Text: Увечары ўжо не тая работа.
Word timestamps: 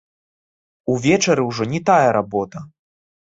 Увечары 0.93 1.43
ўжо 1.49 1.67
не 1.73 1.81
тая 1.89 2.09
работа. 2.19 2.65